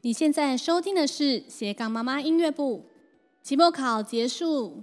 [0.00, 2.84] 你现在收听的是斜杠妈妈音乐部。
[3.42, 4.82] 期末考结束，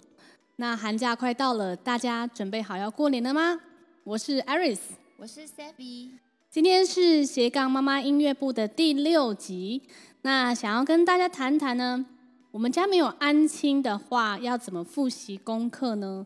[0.58, 3.59] 那寒假快到了，大家准备好要过年了吗？
[4.03, 4.80] 我是 Aris，
[5.17, 6.11] 我是 Savvy。
[6.50, 9.82] 今天是斜杠妈妈音乐部的第六集。
[10.22, 12.05] 那想要跟大家谈谈呢，
[12.52, 16.26] 我们家没有安亲的话，要怎么复习功课呢？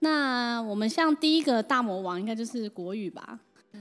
[0.00, 3.38] 那我们像第一个大魔王，应该就是国语吧。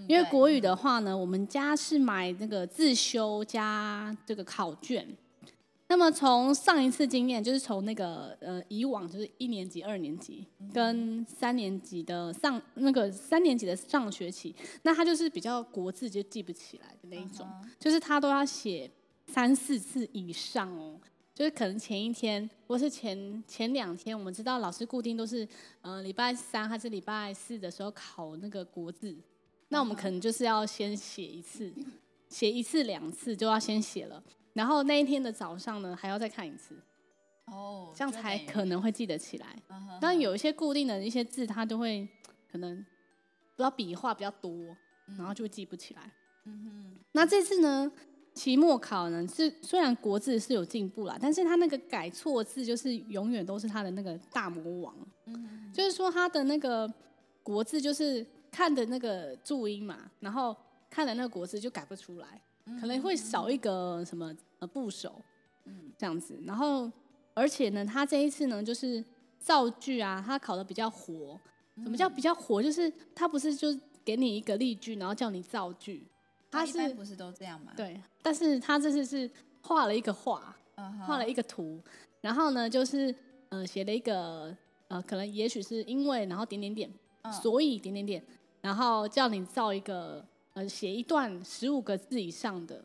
[0.07, 5.07] 因为国语的话呢，我们家是买那个自修加这个考卷。
[5.91, 17.47] 那么从上一次经验，就是从那个呃以往就是一年级、二年级跟三年级的上那个三年级的上学期，那他就是比较国字就记不起来的那一种，
[17.79, 18.87] 就是他都要写
[19.25, 20.99] 三四次以上哦。
[21.33, 25.47] 就是可能前一天或是前前两天，我们知道老师固定都是
[25.81, 29.17] 呃礼拜三还是礼拜四的时候考那个国字。
[29.71, 31.71] 那我们可能就是要先写一次，
[32.27, 34.21] 写一次两次就要先写了，
[34.53, 36.75] 然后那一天的早上呢还要再看一次，
[37.45, 39.55] 哦，这样才可能会记得起来。
[40.01, 42.07] 但有一些固定的一些字，它就会
[42.51, 44.51] 可能不知道笔画比较多，
[45.17, 46.11] 然后就会记不起来。
[46.45, 46.99] 嗯哼。
[47.11, 47.91] 那这次呢，
[48.33, 54.95] 期末考呢是虽然国字是有进步啦，但是他那个改错字就是永远都是他的那个大魔王。
[55.27, 55.71] 嗯。
[55.71, 56.91] 就是说他的那个
[57.43, 58.25] 国字就是。
[58.51, 60.55] 看的那个注音嘛，然后
[60.89, 62.41] 看的那个国字就改不出来，
[62.79, 65.21] 可能会少一个什么呃部首，
[65.65, 66.39] 嗯，这样子。
[66.45, 66.91] 然后
[67.33, 69.03] 而且呢，他这一次呢，就是
[69.39, 71.39] 造句啊，他考的比较活。
[71.81, 72.61] 什么叫比较活？
[72.61, 76.03] 就是他不是就给你一个例句，然后叫你造句。
[76.51, 77.71] 他是不是都这样嘛？
[77.77, 79.29] 对，但是他这次是
[79.61, 80.53] 画了一个画，
[81.05, 81.79] 画了一个图，
[82.19, 83.15] 然后呢，就是
[83.49, 84.53] 呃写了一个
[84.89, 86.91] 呃可能也许是因为，然后点点点，
[87.41, 88.21] 所以点点点。
[88.61, 92.83] 然后叫你造一个呃，写一段十五个字以上的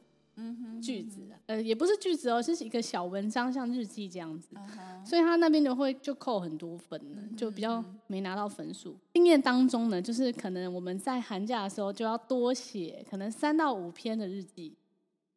[0.83, 4.49] 句子，嗯哼嗯哼，呃，也不是句子哦，是一个小文章，像日记这样子。
[4.55, 8.91] 嗯、所以他那边就会就扣很多分了，就比较没拿到分数。
[8.91, 14.77] 嗯、哼经验当中呢，就是可能我们在寒假的时候就要多写，可能三到五篇的日记，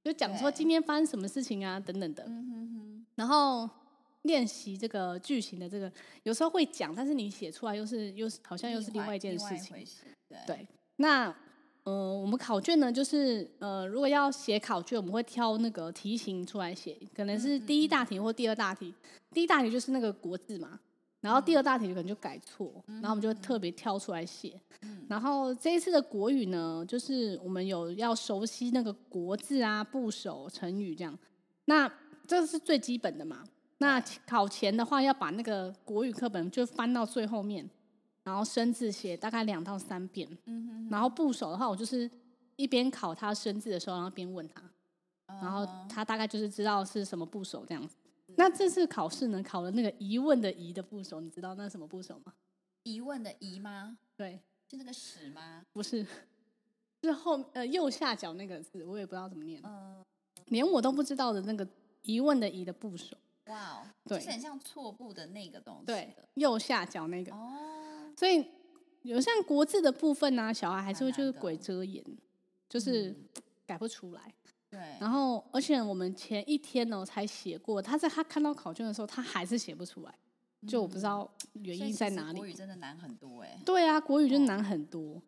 [0.03, 2.23] 就讲说今天发生什么事情啊，等等的。
[2.27, 3.69] 嗯、哼哼然后
[4.23, 5.91] 练习这个句型的这个，
[6.23, 9.77] 有时候会讲，但是你写出来又是又是好像又是另外一件事情。
[10.29, 10.67] 对，对，
[10.97, 11.33] 那
[11.83, 18.93] 呃，我们考卷呢，就是呃，如果要写考卷，我们会挑那个题型出来写，可能是第一大题或第二大题。
[19.31, 20.79] 第一大题就是那个国字嘛，
[21.21, 24.59] 然后第二大题可能就改错，然后我们就特别挑出来写。
[25.07, 31.17] 然后这一次的国语呢，就是我们有要熟悉那个国字啊、部首、成语这样。
[31.65, 31.89] 那
[32.27, 33.43] 这是最基本的嘛。
[33.77, 37.69] 那考前的话，要把那个国语课本就翻到最后面。
[38.27, 42.11] 然后生字写大概两到三遍，嗯、哼哼然后部首的话，我就是
[42.57, 44.61] 一边考他生字的时候，然后边问他，
[45.27, 47.95] 嗯、然后他大概就是知道是什么部首这样子。
[48.27, 52.33] 嗯、那这次考试呢，考了那个疑问的疑的部首，你知道那是什么部首吗？
[52.83, 53.97] 疑问的疑吗？
[54.17, 55.63] 对，是那个屎吗？
[55.71, 56.05] 不是，
[57.03, 60.03] 是后呃右下角那个字，我也不知道怎么念，嗯、
[60.47, 61.65] 连我都不知道的那个
[62.01, 63.15] 疑问的疑的部首。
[63.45, 65.85] 哇哦，对，就是很像错部的那个东西。
[65.85, 67.33] 对，右下角那个。
[67.33, 67.85] 哦。
[68.17, 68.43] 所以
[69.03, 72.03] 有像国字的部分呢、啊，小孩还是会就是鬼遮眼，
[72.67, 73.15] 就是
[73.65, 74.33] 改不出来。
[74.69, 74.79] 对。
[74.99, 80.13] 然后，而且我们前一天呢才写过，他在他看到考卷的时候，他还是写不出来。
[80.67, 82.39] 就我不知道原因在哪里。
[82.39, 83.61] 国语真的难很多哎。
[83.63, 85.21] 对啊，国语就难很多。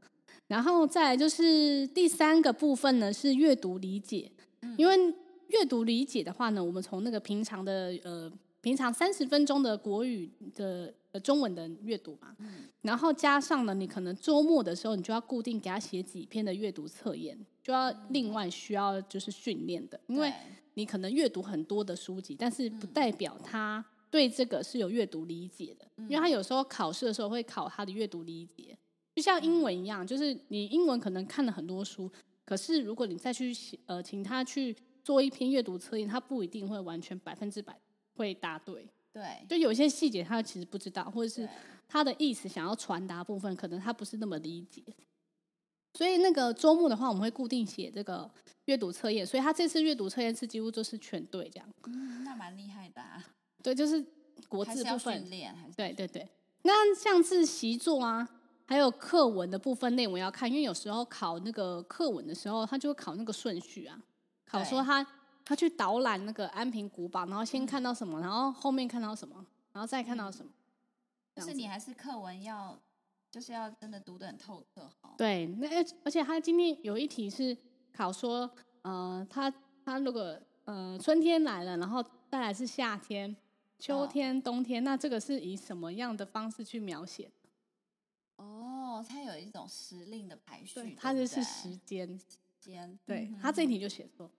[0.47, 4.31] 然后再来就是第三个部分呢，是阅读理解。
[4.77, 4.97] 因为
[5.49, 8.31] 阅读理解的话呢，我们从那个平常的呃。
[8.61, 20.31] 平常三十分钟的国语的呃中文的阅读嘛，嗯、然后加上呢，你可能周末的时候，你就要固定给他写几篇的阅读测验，就要另外需要就是训练的，因为
[20.75, 28.77] 你可能阅读很多的书籍，但是不代表他对这个是有阅读理解的，因为他有时候考试的时候会考他的阅读理解，
[29.15, 32.09] 就像英文一样，就是你英文可能看了很多书，
[32.45, 33.51] 可是如果你再去
[33.87, 37.75] 呃请他去做一篇阅读测验，他不一定会完全百分之百。
[38.15, 41.49] 会答对，对，就有些细节他其实不知道，或者是
[41.87, 44.83] 他的意思想要传达部分，可能他不是那么理解。
[45.95, 48.29] 所以那个周末的话，我们会固定写这个
[48.65, 51.67] 阅读测验，所以他这次阅读测验是几乎就是全对这样。
[51.87, 53.25] 嗯，那蛮厉害的啊。
[53.63, 54.05] 对，就是
[54.47, 55.19] 国字部分。
[55.19, 56.29] 训练，对对对。
[56.61, 58.29] 那像是习作啊，
[58.67, 63.99] 还有课文的部分内容要看，因为有时候考那个课文的时候，他就会考那个顺序啊，
[64.45, 65.05] 考说他。
[65.49, 69.43] 他去导览那个安平古堡，然后先看到什么，然后后面看到什么，
[69.73, 70.51] 然后再看到什么。
[71.35, 72.79] 就是你还是课文要，
[73.31, 74.87] 就是要真的读得很透彻。
[75.17, 75.67] 对，那
[76.03, 77.57] 而且他今天有一题是
[77.91, 78.47] 考说，
[78.83, 79.51] 呃，他
[79.83, 83.35] 他如果呃春天来了，然后再来是夏天、
[83.79, 87.31] 秋天、哦、冬天，那这个是以什么样的方式去描写？
[88.35, 92.99] 哦，它有一种时令的排序，对它就是时间时间。
[93.03, 94.29] 对，他这一题就写错。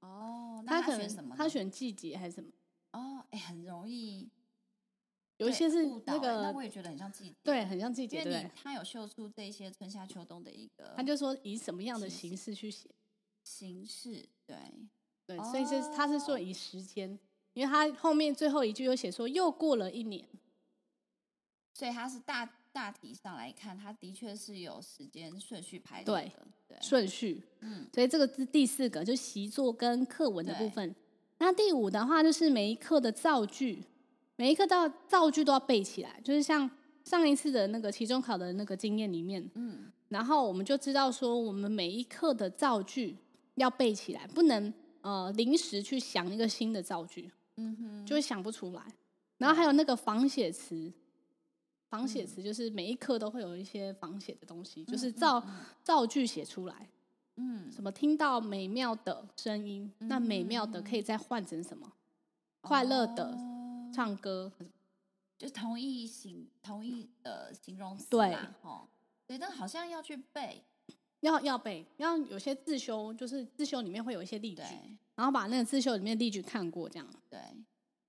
[0.00, 1.34] 哦，那他选什么？
[1.36, 2.50] 他选季节还是什么？
[2.92, 4.30] 哦，哎，很容易。
[5.38, 8.24] 有一些是那个，那我也觉得很像季节，对，很像季节。
[8.24, 12.90] 对，他有秀出这些春夏秋冬的一个，他就说以什么样的形式去写？
[13.44, 14.56] 形式，对，
[15.26, 17.18] 对，所以是他是说以时间，
[17.52, 20.28] 因为他后面最后一句又写说又过了一年，
[21.72, 26.32] 所以他是大大体上来看，它的确是有时间顺序排的，对，
[26.80, 30.94] 顺序，嗯，所以这个是第四个，就习作跟课文的部分。
[31.38, 33.84] 那第五的话就是每一课的造句。
[34.40, 36.70] 每一课到造句都要背起来，就是像
[37.02, 43.16] 上一次的那个期中考的那个经验里面，嗯，然后我们就知道说，我们每一课的造句
[43.56, 48.82] 要背起来，不能呃临时去想一个新的造句，嗯哼，就会想不出来。
[49.38, 50.92] 然后还有那个仿写词，
[51.88, 55.44] 仿写词就是每一课都会有一些仿写的东西，就是造
[55.82, 56.88] 造句写出来，
[57.36, 61.92] 嗯，什么听到美妙的声音，那美妙的可以再换成什么？
[62.60, 63.36] 快乐的。
[63.90, 64.52] 唱歌，
[65.38, 68.86] 就同一形同一的形容词，对，哦，
[69.26, 70.62] 对，但好像要去背，
[71.20, 74.62] 要要背，要有些自修，就是自修里面会有一些例句，
[75.14, 77.40] 然后把那个自修里面的例句看过，这样，对，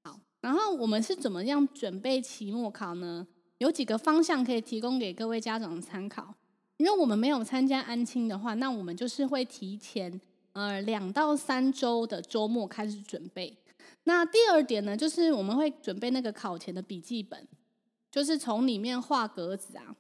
[0.04, 3.26] 好，然后我们是怎么样准备期末考呢？
[3.60, 6.34] 有几个方向可以提供给各位家长参考，
[6.78, 10.20] 因为我们没有参加安亲的话，那我们就是会提前
[10.54, 13.56] 呃两到三周的周末开始准备。
[14.06, 17.48] 那第二点呢，就是我们会准备那个考前的笔记本，
[18.10, 19.96] 就是从里面画格子啊，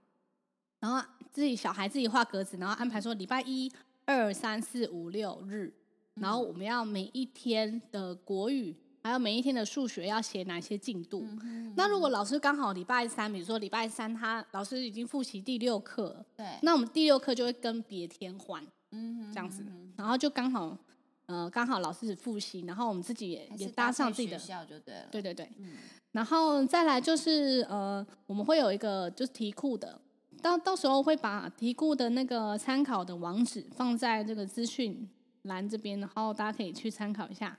[0.80, 3.70] 然后自己小孩自己画格子，然后安排说礼拜一、
[4.06, 5.74] 二、三、四、五、六日，
[6.16, 8.74] 然后我们要每一天的国语，
[9.10, 11.28] 还有每一天的数学要写哪些进度。
[11.76, 19.66] 那如果老师刚好礼拜三，比如说礼拜三他老师已经复习第六课，对，那我们第六课就会跟别天换，嗯，这样子，
[19.98, 20.78] 然后就刚好。
[21.26, 25.02] 呃，刚好老师只复习，然后我们自己也也搭上自己的学校就对了。
[25.12, 25.74] 对对对，嗯，
[26.12, 30.02] 然后再来就是呃，我们会有一个就是题库的，
[30.42, 35.08] 到到时候会把题库的那个参考的网址放在这个资讯
[35.44, 37.56] 栏这边，然后大家可以去参考一下。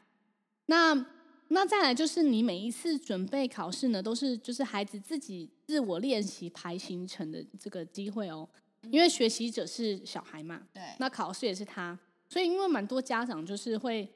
[0.66, 1.06] 那
[1.52, 8.48] 那再来就是你每一次准备考试呢，都是就是孩子自己自我练习排行程的这个机会哦，
[8.90, 11.98] 因为学习者是小孩嘛，对，那考试也是他。
[12.28, 14.08] 所以，因为蛮多家长就是会，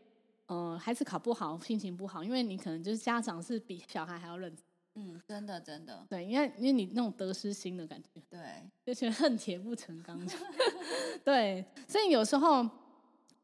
[0.46, 4.64] 呃，孩子考不好，心情不好，因为你可能就是家长是比小孩还要认真。
[4.94, 6.06] 嗯，真的，真的。
[6.08, 8.22] 对，因为因为你那种得失心的感觉。
[8.30, 8.40] 对。
[8.86, 10.24] 就觉得恨铁不成钢。
[11.24, 12.64] 对，所以有时候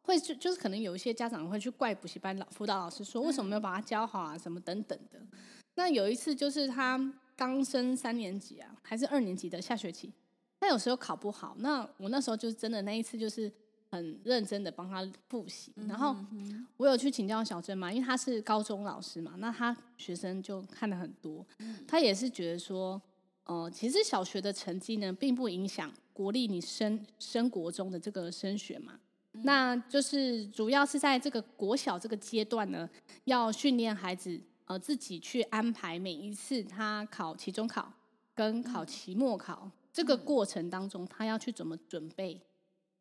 [0.02, 5.20] 会就就是可能有一些家长会去怪补习班老辅导老师说，为什么没有把他教好啊，什么等等的。
[5.74, 6.98] 那有一次就是他
[7.36, 10.12] 刚升三年级啊，还是二年级的下学期，
[10.58, 13.50] 他有时候考不好，那我那时候就是真的那一次就是。
[13.92, 16.14] 很认真的帮他复习，然后
[16.76, 21.44] 我有去请教小珍嘛，因为他是高中老师嘛，那他学生就看的很多，
[21.88, 23.02] 他也是觉得说，
[23.46, 28.92] 呃，其实小学的成绩呢，并不影响国立你升升国中的这个升学嘛，
[29.42, 32.88] 那就是主要是在这个国小这个阶段呢，
[33.24, 37.92] 要训练孩子呃自己去安排每一次他考期中考
[38.34, 42.40] 跟考期末考这个过程当中，他要去怎么准备。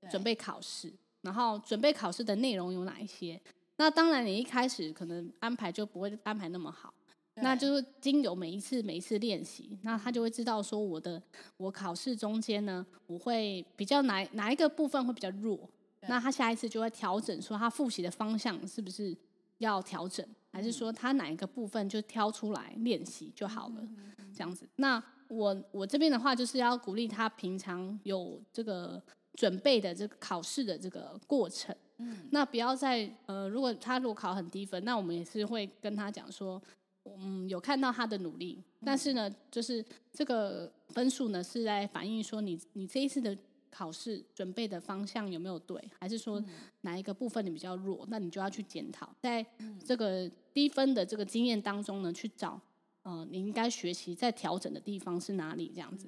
[0.09, 0.89] 准备考试，
[1.23, 3.37] 然后准备考试的内容有哪一些？
[3.75, 6.93] 那当然，你一开始可能安排就不会安排那么好，
[7.33, 11.21] 那就是经由每一次每一次练习，那他就会知道说，我的
[11.57, 15.69] 我考试中间呢，我会比较哪哪一个部分会比较弱，
[16.09, 19.15] 那他下一次就会调整，说他复习的方向是不是
[19.59, 23.87] 要调整，还是说他哪一个部分就挑出来练习就好了，
[24.33, 24.67] 这样子。
[24.75, 29.01] 那我我这边的话，就是要鼓励他平常有这个。
[29.35, 36.61] 准备的这个考试的这个过程，嗯，那不要再呃，如果他如果考很低分，那我们也是会跟他讲说，
[37.05, 43.37] 嗯，有看到他的努力，但是呢，就是这个分数呢是在反映说你你这一次的
[43.69, 46.43] 考试准备的方向有没有对，还是说
[46.81, 49.45] 哪一个部分你比较弱，那你就要去检讨，在
[49.85, 52.59] 这个低分的这个经验当中呢，去找
[53.03, 56.07] 呃你应该学习在调整的地方是哪里这样子。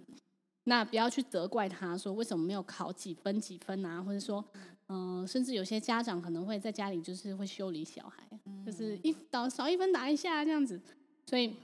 [0.66, 4.00] 那不要去责怪他，说为什么没有考几分几分啊？
[4.00, 4.46] 或者说，
[4.88, 10.80] 嗯、呃，甚至有些家长可能会在家里就是会修理小孩，嗯、就是一少少一分打一下这样子。
[11.26, 11.56] 所以，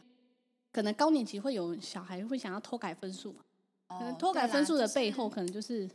[0.71, 3.41] 可能高年级会有小孩会想要偷改分数嘛？
[3.87, 5.89] 哦、可能偷改分数的背后，可能就是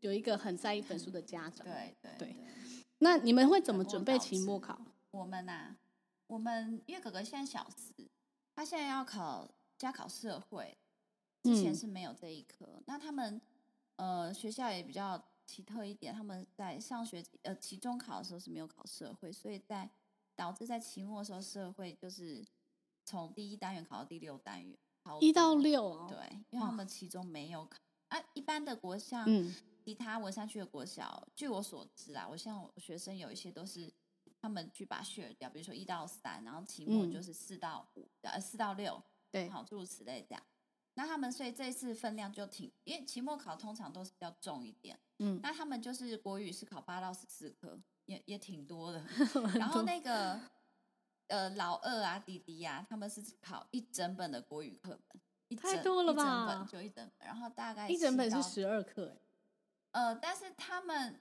[0.00, 1.66] 有一个很在意分数的家长。
[1.66, 2.36] 对对对。
[2.98, 4.80] 那你们会怎么准备期末考？
[5.10, 5.76] 我们呐、啊，
[6.28, 7.92] 我们因为哥哥现在小四，
[8.54, 10.78] 他现在要考加考社会，
[11.42, 12.64] 之前是没有这一科。
[12.76, 13.40] 嗯、那他们
[13.96, 19.90] 呃学校也比较奇特一点，他们在上学呃期中考的时候是没有考社会，所以在
[20.36, 22.44] 导致在期末的时候社会就是
[23.04, 24.78] 从第一单元考到第六单元，
[25.20, 26.06] 一到六哦。
[26.08, 27.78] 对，因为他们其中没有考。
[28.08, 29.54] 啊，一般的国校，嗯，
[29.84, 33.90] 其他文山区的国小，据我所知啊，我像我学生有一些都是
[34.40, 40.42] 他们去把 share 掉，比如说一到三，然后期末就是四到五，呃、嗯，四到六，对，好，诸如此类这样。
[40.94, 49.02] 那他们所以这一次分量就挺，因为期末考通常都是比较重一点，嗯，那他们就是国语是考八到十四科，也也挺多的。
[49.58, 50.38] 然后那个
[51.32, 55.20] 呃老二啊弟弟啊，他们是考一整本的国语课本。
[55.56, 56.22] 太多了吧？
[56.22, 59.16] 一整本就一整本，然后大概一整本是十二课，
[59.90, 61.20] 呃，但是他们，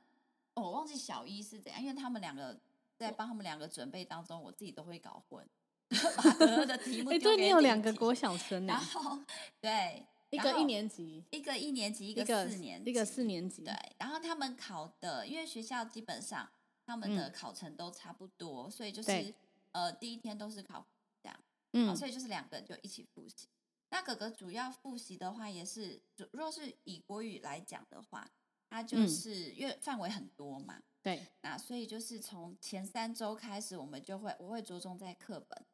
[0.54, 2.58] 哦，我忘记小一是怎样，因为他们两个
[2.98, 5.46] 在帮他们两个准备当中，我自己都会搞混，
[5.90, 7.24] 把的题目丢给弟弟。
[7.24, 9.20] 对，你有两个国小生，然后
[9.60, 13.64] 对，一个一年级，一个一年级，一个四年级，一个四年级。
[13.66, 16.50] 对，然后他们考的，因为学校基本上
[16.86, 19.34] 他们的考程都差不多，所以就是
[19.72, 20.86] 呃第一天都是考
[21.22, 21.40] 这样，
[21.74, 23.48] 嗯，所以就是两个人就一起复习。
[23.90, 26.02] 那哥哥主要复习的话，也是，
[26.32, 28.30] 若是以国语来讲的话，
[28.70, 35.66] 他就是因为范围很多嘛，对，那所以就是从前三周开始，我们就会我会着重在课本，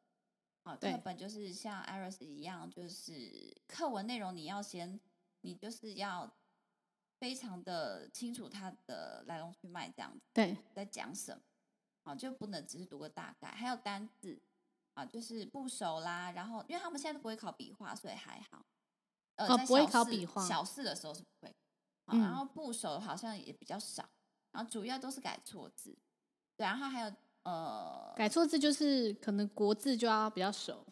[0.64, 4.98] 哦，课本就是像 Iris 一样，就是课文内容你要先，
[5.42, 6.36] 你就是要
[7.20, 11.40] 非常的清楚它的来龙去脉，这样子，对，在讲什么，
[12.08, 14.40] 啊，就不能只是读个大概，还有单字。
[14.94, 18.66] 啊，就是不熟啦，然后因为他们现在都不会考笔画，所以还好。
[19.36, 20.44] 呃，哦、不会考笔画。
[20.44, 21.54] 小四的时候是不会。
[22.06, 22.20] 嗯。
[22.20, 24.08] 然后部首好像也比较少，
[24.50, 25.96] 然后主要都是改错字。
[26.56, 27.12] 对，然后还有
[27.44, 30.84] 呃，改错字就是可能国字就要比较熟。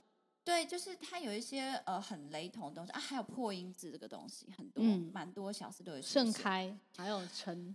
[0.44, 6.00] 对，就是它有一些呃很雷同的东西啊，还有破音字这个东西很多，蛮、嗯、多小四都有。
[6.00, 7.75] 盛开还有晨。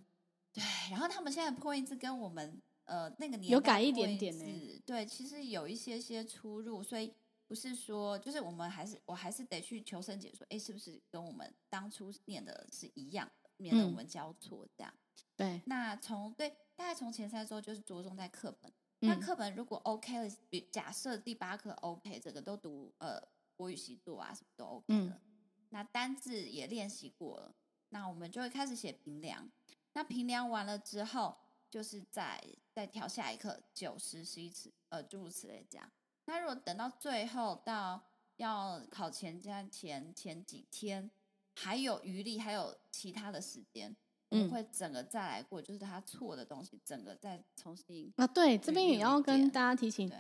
[0.54, 2.62] 对，然后他们现在破音字跟我们。
[2.92, 7.14] 呃，那个年有改一点点呢，对，其实有一些些出入，所以
[7.48, 14.94] 不是说，就是我们还是我还是得去求生解说，哎，是不是跟我们当初念的是一样的，免得我们交错这样。
[14.94, 18.70] 嗯、对，那从对大概从前三周就是着重在课本，
[19.00, 23.22] 嗯、那课本如果 OK 了，比假设第八课 OK，这个都读呃
[23.56, 25.22] 国语习作啊什么都 OK 了，嗯、
[25.70, 27.56] 那单字也练习过了，
[27.88, 29.50] 那我们就会开始写平量，
[29.94, 31.38] 那平量完了之后。
[31.72, 35.90] 就是再再调下一课九十十一次，呃，诸如此类这样。
[36.26, 38.00] 那如果等到最后到
[38.36, 41.10] 要考前这样前前几天
[41.56, 43.90] 还有余力，还有其他的时间，
[44.32, 48.28] 嗯，我们会整个再来过，就是他错的东西，整个再重新啊。
[48.28, 50.20] 对，这边也要跟大家提醒，对，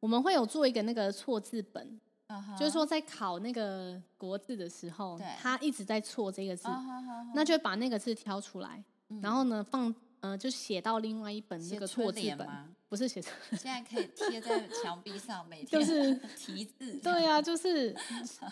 [0.00, 9.94] 我们会有做一个那个错字本，uh huh、就是说在考那个国字的时候，对他一直在错这个字，uh huh huh huh、那就把那个字挑出来，嗯、然后呢放。
[10.20, 12.48] 嗯，就写到另外一本那个错字本，
[12.88, 13.32] 不是写错。
[13.50, 16.98] 现在可以贴在墙壁上，每天就是 题字。
[16.98, 17.94] 对啊，就是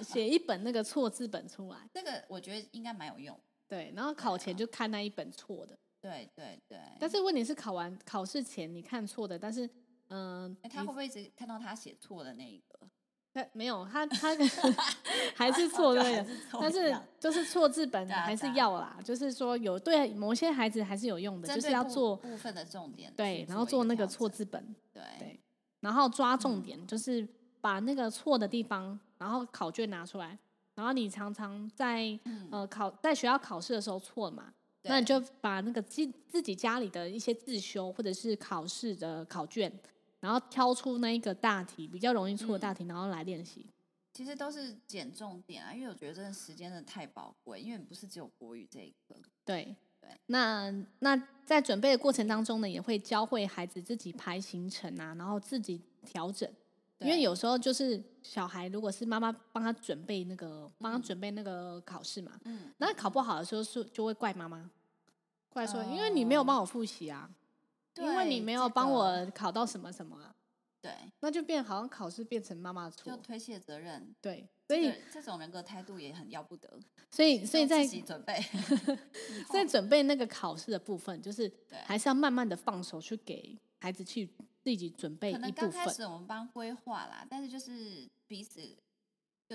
[0.03, 1.79] 写一本那个错字本出来。
[1.93, 3.39] 这个我觉得应该蛮有用。
[3.67, 5.77] 对，然后考前就看那一本错的。
[6.01, 6.79] 对对对。
[7.01, 9.69] 但是问题是考完考试前你看错的，但是
[10.09, 12.74] 嗯，他会不会一直看到他写错的那一个？
[13.35, 14.29] 他没有，他他
[15.35, 18.97] 还是错的，但是就是错字本还是要啦。
[19.05, 23.13] 就是说有对某些孩子还是有用的，就是要做部分的重点。
[23.17, 24.65] 对，然后做那个错字本。
[24.93, 25.41] 对对，
[25.81, 27.27] 然后抓重点，就是
[27.61, 30.39] 把那个错的地方，然后考卷拿出来，
[30.77, 32.17] 然后你常常在
[32.53, 39.73] 呃考在学校考试的时候错嘛，那你就把那个自自己家里的一些自修或者是考试的考卷。
[40.25, 43.67] 然后挑出那一个大题比较容易错的大题，嗯、然后来练习。
[44.15, 49.15] 其实都是捡重点啊，因为我觉得真的时间真的太宝贵，因为不是只有国语这一科。
[49.45, 50.09] 对对。
[50.27, 51.15] 那那
[51.45, 56.49] 在准备的过程当中呢，也会教会孩子自己排行程啊，然后自己调整。
[57.01, 64.71] 因为有时候就是小孩如果是妈妈帮他准备那个，帮他准备那个考试嘛，嗯，那考不好的时候是就会怪妈妈，
[65.51, 67.29] 怪说、嗯、因为你没有帮我复习啊。
[67.95, 70.35] 对因为你没有帮我考到什么什么啊，
[70.83, 74.15] 对，那就变好像考试变成妈妈错，就推卸责任。
[74.21, 76.69] 对，所以这种人格态度也很要不得。
[77.11, 78.45] 所以，所以在自己准备，
[79.53, 81.51] 在准备那个考试的部分，就是
[81.87, 84.27] 还是要慢慢的放手去给孩子去
[84.63, 85.51] 自己准备一部分。
[85.55, 88.61] 可能刚开始我们帮规划啦，但是就是彼此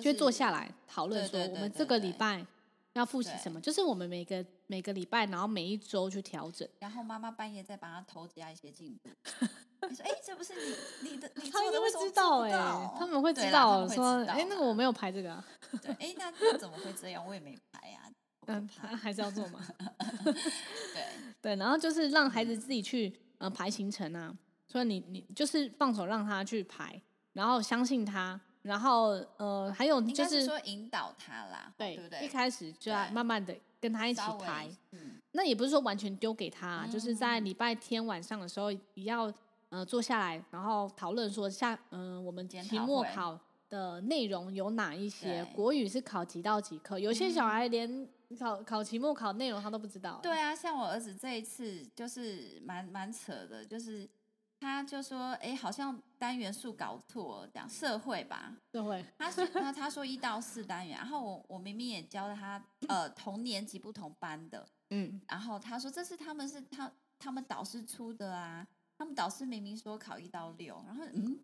[0.01, 2.45] 就坐下来讨论说，我们这个礼拜。
[2.93, 3.59] 要复习什么？
[3.61, 6.67] 就是我们每个每个礼拜，然后每一周去调整。
[6.79, 9.09] 然后妈妈半夜再帮他偷加一些进度。
[9.89, 12.51] 你说，哎，这不是你你的，你他们会知道哎，
[12.99, 15.41] 他们会知道说，哎，那个我没有排这个。
[15.81, 17.25] 对，哎，那那怎么会这样？
[17.25, 18.01] 我也没排呀。
[18.47, 19.65] 嗯，排还是要做嘛。
[20.25, 21.05] 对
[21.41, 24.35] 对，然后就是让孩子自己去呃排行程啊，
[24.67, 27.01] 所以你你就是放手让他去排，
[27.33, 32.25] 然后相信他，然后呃还有就是说引导他啦，对对不对？
[32.25, 39.31] 一开始就要慢慢的跟他一起排，嗯，那也不是说完全丢给他，就是在礼拜天晚上的时候也要
[39.69, 43.39] 呃坐下来，然后讨论说下嗯、呃、我们期末考
[43.69, 48.07] 的内容有哪一些，国语是考几到几科，有些小孩连。
[48.39, 50.19] 考考期末考内容他都不知道。
[50.21, 54.07] 对啊，像我儿子这一次就是蛮蛮扯的，就是
[54.59, 59.05] 他就说，哎，好像单元数搞错了，讲社会吧，社会。
[59.17, 71.39] 他说他他说一到四单元，然后我我明明也教了他呃同年级不同班的，嗯，然后他说这是他们是他他们导师出的啊，他们导师明明说考一到六，然后嗯，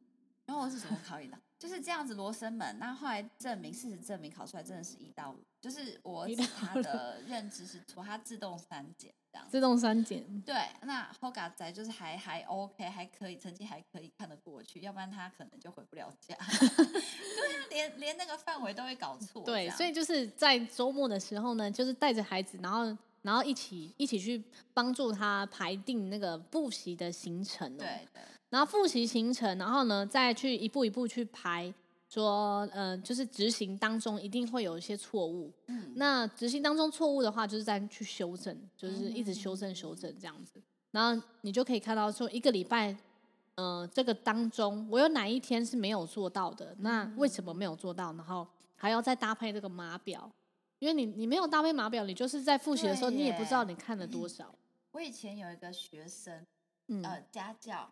[0.45, 1.38] 然后我是怎么考一到？
[1.65, 9.48] 就是这样子罗生门，那后来证明事实证明考出来真的是一到五，就是我他的认知是错，他自动删减这样。
[9.50, 10.24] 自动删减。
[10.41, 16.36] 对，那 Hoga 仔就是还还 OK，还可以，成绩还可以看得过去，要不然他可能就回不了家。
[16.38, 19.41] 对啊，连连那个范围都会搞错。
[19.43, 27.79] 对，所以就是在周末的时候呢，就是带着孩子，然后然后一起一起去帮助他排定那个复习的行程哦。
[27.79, 28.22] 对对。
[28.50, 31.74] 然后复习行程，然后呢，再去一步一步去排，
[32.08, 35.52] 说，呃，就是执行当中一定会有一些错误。
[35.68, 40.62] 嗯，那执行当中错误的话，就是再去修正，就是一直修正修正这样子。
[40.92, 42.96] 然后你就可以看到说，一个礼拜，
[43.56, 46.74] 呃，这个当中我有哪一天是没有做到的？
[46.80, 48.14] 那为什么没有做到？
[48.14, 48.48] 然后
[48.78, 50.32] 还要再搭配这个码表，
[50.80, 54.56] 因为你你没有搭配码表，你就是在复习的时候，你也不知道你看了多少。
[54.92, 56.46] 我以前有一个学生，
[57.04, 57.92] 呃，家教。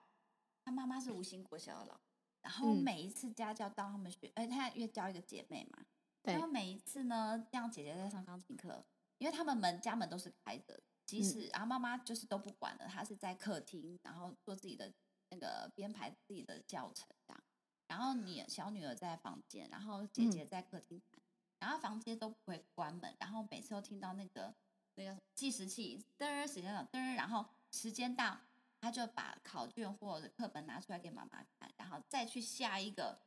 [0.66, 2.02] 他妈妈是无心国小的老师，
[2.42, 5.86] 然后每一次家教到他们学，哎、嗯，他约教一个姐妹嘛，
[6.24, 8.86] 然后每一次呢，这样姐姐在上钢琴课，
[9.18, 14.94] 因为他们门家门都是开的，即使、嗯、然后妈妈就是都不管了，她是在客厅，然后做自己的
[15.30, 17.44] 那个编排自己的教程这样，
[17.88, 21.22] 然后你小女儿在房间，然后姐姐在客厅，嗯、
[21.60, 24.56] 然后房间都不会关门，然后每次都听到那个
[24.96, 28.40] 那个计时器噔时间到噔，然后时间到。
[28.84, 33.18] 他就把考卷或者课本拿出来给妈妈看，然后再去下一个，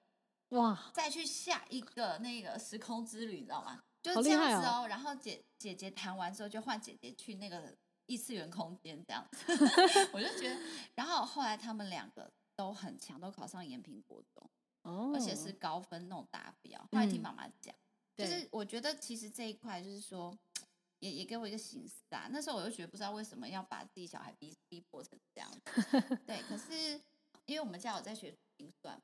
[0.51, 3.83] 哇，再去下一个那个时空之旅，你知道吗？
[4.03, 4.83] 就是这样子哦。
[4.83, 9.51] 哦然后姐姐姐弹完之后，就换姐姐去那个异次元空间，这样子。
[10.12, 10.61] 我就觉得，
[10.95, 14.51] 然后后来他们两个都很强，都考上延平国中，
[14.83, 16.79] 哦，而且是高分那种达标。
[16.92, 17.75] 后来听妈妈讲，
[18.16, 20.38] 嗯、就是我觉得其实这一块就是说。
[21.00, 22.26] 也也给我一个形式啊！
[22.30, 25.61] 那时候我就觉得不知道为什么要把自己小孩逼逼迫成这样子。
[26.26, 26.98] 对，可是
[27.44, 29.00] 因为我们家有在学精算，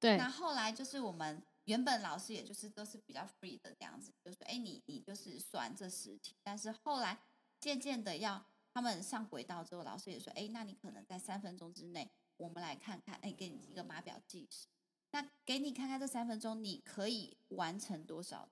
[0.00, 0.16] 对。
[0.16, 7.16] 那后来就是我们原本老师也就是都是比较 free 的这样子，就是哎你你就是算这十题，但是后来
[7.60, 14.66] 渐渐的要他们上轨道之后，老师也说哎那你可能在三分钟之内，我们来看看哎给你一个码表计时，
[15.12, 18.50] 那给你看看这三分钟你可以完成多少，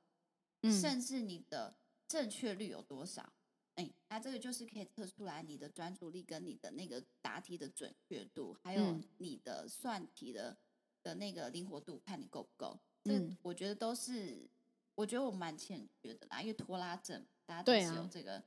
[0.63, 1.77] 嗯、甚至你的。
[2.07, 3.33] 正确率有多少？
[3.77, 10.57] 哎，那这个就是可以测出来你的专注力跟你的那个答题的准确度，还有你的算题的
[11.03, 12.79] 的那个灵活度，看你够不够。
[13.05, 14.49] 嗯，这我觉得都是，
[14.95, 18.45] 我觉得我蛮欠缺的啦，因为拖拉症，大家都是有这个，啊、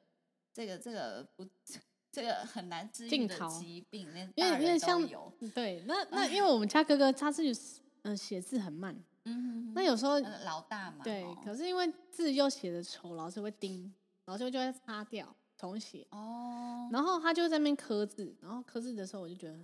[0.53, 1.45] 这个这个不，
[2.09, 5.33] 这个很难治愈的疾病，连大人都有。
[5.53, 7.53] 对，那 那因为我们家哥哥他是
[8.03, 9.03] 嗯写字很慢。
[9.27, 13.93] 嗯，那有时候老大嘛，对，可是因为字又写的丑，老师会盯，
[14.25, 16.07] 老师就会擦掉重写。
[16.11, 19.59] 哦，然后他就在那边刻字，然后刻字的时候我就觉得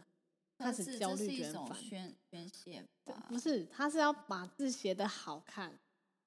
[0.57, 1.77] 开始焦虑，觉得烦。
[1.77, 3.25] 宣宣泄吧？
[3.29, 5.71] 不是，他是要把字写的好看，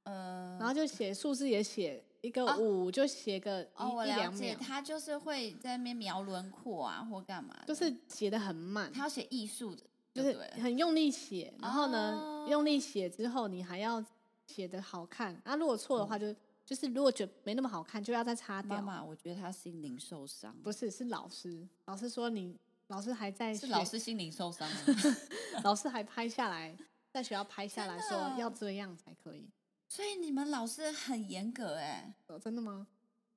[0.05, 4.57] 呃，然后就写数字也写一个五，就写个一两秒。
[4.59, 8.91] 他就是会在那边描轮廓啊，或干嘛，就是写的很慢。
[8.93, 9.83] 他要写艺术的。
[10.17, 12.49] 就是很用力写，然后呢，oh.
[12.51, 14.03] 用力写之后，你还要
[14.47, 15.39] 写的好看。
[15.45, 18.77] 啊，如果错的话就，就、嗯、就是如果觉得没那么好看，就要再擦掉。
[18.77, 20.57] 妈妈，我觉得他心灵受伤。
[20.63, 21.69] 不是，是老师。
[21.85, 23.55] 老师说你，老师还在。
[23.55, 24.67] 是老师心灵受伤。
[25.63, 26.75] 老师还拍下来，
[27.11, 29.49] 在学校拍下来说要这样才可以。
[29.89, 32.39] 所以你们老师很严格哎、哦？
[32.39, 32.87] 真的吗？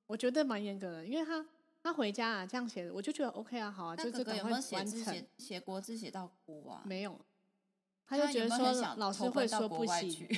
[0.06, 1.46] 我觉得蛮严格的，因为他。
[1.82, 6.82] 他回家啊，这样写的，我就觉得 OK 啊，好啊，就这个有没有写字写写国字写到哭啊？
[6.84, 7.18] 没有，
[8.06, 10.28] 他就觉得说老师会说不行，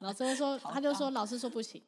[0.00, 1.82] 老师会说， 他就说老师说不行。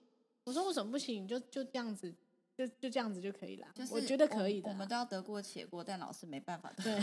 [0.44, 1.29] 我说为什么不行？
[1.29, 2.11] 就就这样子，
[2.57, 3.66] 就就这样子就可以了。
[3.74, 4.70] 就是我觉得可以的。
[4.70, 6.72] 我们都要得过且过，但老师没办法。
[6.83, 6.98] 对，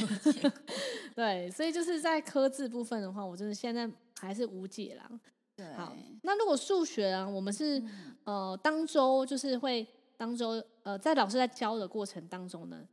[1.13, 3.87] 对，所以就是在科字部分的话，我真的现在
[4.19, 5.07] 还是无解啦。
[5.55, 12.87] 对，好，那如果数学啊，我们是、嗯、呃当周就是会当周呃在老师在教的过程当中呢，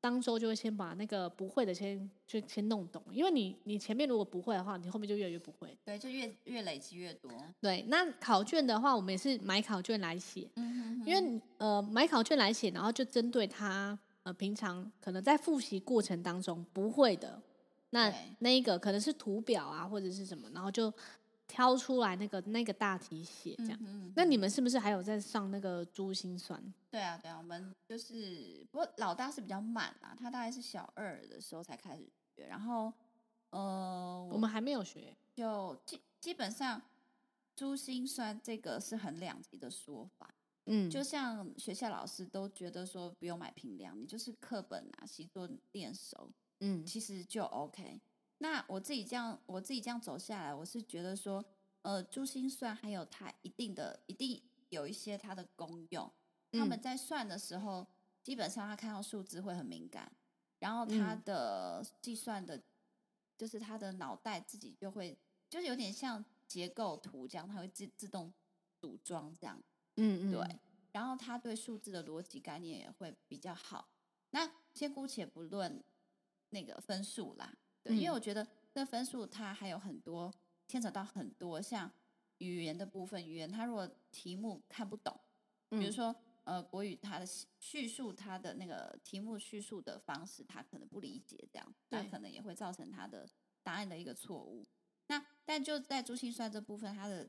[0.00, 5.76] 当周就会先把那个不会的先就先弄懂，因为你你前面如果不会的话，你后面就越来越不会。
[5.84, 7.30] 对，就越越累积越多。
[7.60, 17.42] 对，那考卷的话，我们也是买考卷来写，嗯哼哼，因为呃买考卷来写，然后就针对他呃平常可能在复习过程当中不会的，
[17.90, 20.92] 那那一个可能是图表啊或者是什么，然后就。
[21.58, 26.62] 挑出来那个那个大题写这样，嗯嗯嗯，那你们是不是还有在上那个珠心算？
[26.88, 32.92] 对啊，对啊，我们就是，不过老大是比较慢啦，他大概是小二的时候才开始学，然后
[33.50, 36.80] 呃，我们还没有学，就基基本上
[37.56, 40.32] 珠心算这个是很两极的说法，
[40.66, 48.00] 嗯，就像学校老师都觉得说不用买平量，你就是课本啊习作练熟，嗯，其实就 OK。
[48.38, 51.44] 那我自己这样，我自己这样走下来，我是觉得说，
[51.82, 56.10] 呃，珠心算还有它一定的，一定有一些它的功用。
[56.52, 57.86] 他们在算的时候，
[58.22, 60.10] 基本上他看到数字会很敏感，
[60.60, 62.62] 然后他的计算的，
[63.36, 65.18] 就是他的脑袋自己就会，
[65.50, 68.32] 就是有点像结构图这样，它会自自动
[68.80, 69.60] 组装这样。
[69.96, 70.60] 嗯嗯，对。
[70.92, 73.88] 然后他对数字的逻辑概念也会比较好。
[74.30, 75.82] 那先姑且不论
[76.50, 77.52] 那个分数啦。
[77.88, 80.32] 对，因为我觉得这分数它还有很多
[80.66, 81.90] 牵扯到很多像
[82.38, 85.18] 语言的部分，语言它如果题目看不懂，
[85.70, 87.26] 比如说呃国语它的
[87.58, 93.28] 叙述它的那个题目叙述的方式，他可能不理解，这样那可能也会造成他的
[93.62, 94.66] 答案的一个错误。
[95.06, 97.28] 那但就在珠心算这部分，它的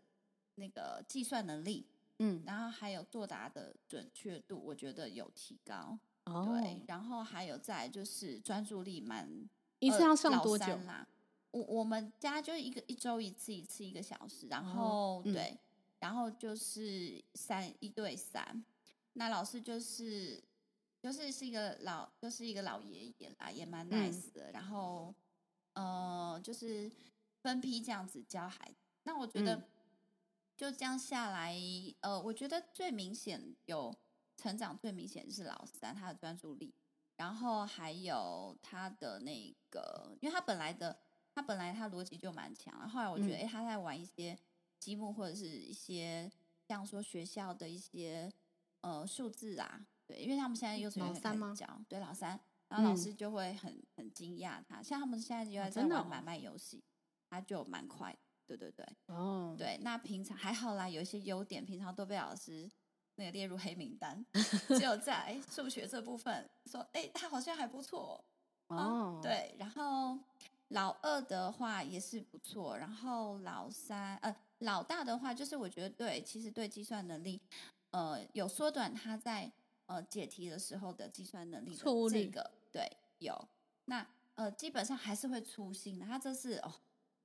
[0.56, 1.88] 那个计算能力，
[2.19, 5.98] 嗯，然后还有作答的准确度，我觉得有提高。
[6.26, 9.50] 哦，对，然后还有在就是专注力蛮。
[9.80, 11.08] 一次要上多久啦？
[11.52, 15.58] 我我们家就一个一周一次，一次一个小时，然后、嗯、对，
[16.00, 18.63] 然后就是三一对三。
[19.13, 20.44] 那老师就是
[21.02, 24.52] 就是是一个老就是一个老爷爷啦，也蛮 nice 的。
[24.52, 25.15] 嗯、然后
[25.74, 26.92] 呃，就是
[27.42, 28.86] 分批这样子教孩子。
[29.04, 29.63] 那我觉得
[30.56, 31.58] 就这样下来，
[32.02, 33.96] 呃，我觉得最明显有
[34.38, 36.74] 成长，最明显是老三他的专注力。
[37.20, 40.98] 然后还有他的那个，因为他本来的
[41.36, 44.40] 他本来他逻辑就蛮强，后来我觉得，哎、嗯，他在玩一些
[44.80, 46.32] 积木或者是一些
[46.66, 48.32] 像说学校的一些
[48.80, 56.82] 呃数字啊，对，因为他们现在幼稚园开始教，对老三，然后老师就会很、嗯、很惊讶他，像他们现在又在在玩买卖游戏，
[57.30, 62.72] 他就蛮快，对对对，哦，对，那平常还好啦，有一些优点，平常都被老师。
[63.20, 64.26] 那个列入黑名单，
[64.70, 68.24] 只有在数学这部分说，哎、欸，他好像还不错
[68.68, 69.14] 哦。
[69.16, 69.22] Oh.
[69.22, 70.18] 对，然后
[70.70, 77.42] 老二的话也是不错，然后老三，呃，老大的话就是我觉得对，其实对计算能力，
[77.92, 79.52] 呃，有缩短他在
[79.88, 82.32] 呃解题的时候的计算能力的、这个，错误率，
[82.72, 83.50] 对，有。
[83.86, 86.74] 那呃，基本上还是会粗心的，他这次哦，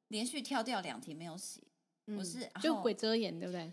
[0.08, 1.60] 连续跳掉两题没有写，
[2.06, 3.72] 不、嗯、是就鬼遮眼，对不对？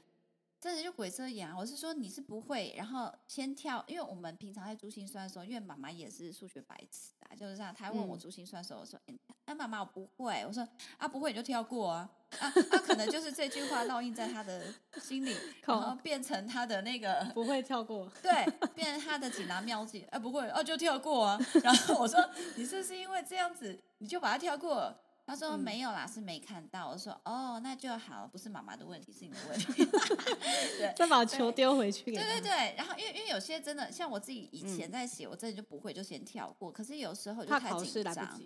[0.62, 1.56] 这是就鬼遮眼啊！
[1.58, 7.74] 我是说你是不会，然后先跳，因为我们平常在珠心算的时候，因为妈妈也是数学白痴啊，就是这样。
[7.74, 10.62] 她问我珠心算的时候，我说：“哎、嗯，妈妈我不会。”我说
[11.00, 12.08] ：“啊，不会你就跳过啊。
[12.38, 12.54] 啊”啊，
[12.86, 14.72] 可能就是这句话烙印在他的
[15.02, 18.46] 心里， 然后变成他的那个 不会跳过，对，
[18.76, 20.04] 变成他的锦囊妙计。
[20.12, 21.40] 啊，不会，啊就跳过啊。
[21.64, 22.24] 然后我说
[22.56, 24.96] ：“你是不是因为这样子，你就把它跳过？”
[25.32, 26.90] 他说没有啦，嗯、是没看到。
[26.90, 29.86] 我说哦，那就好，不是妈妈的问题，是你的问题。
[30.78, 32.12] 对，再把球丢回去。
[32.12, 36.70] 对对对，然后因为因为有些真的像我自己以前在写，嗯、我真的就不会就先跳过。
[36.70, 38.40] 可是有时候就太紧张。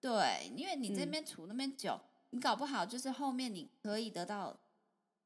[0.00, 4.60] 对，因为你这边处那边久，嗯，你搞不好就是后面你可以得到。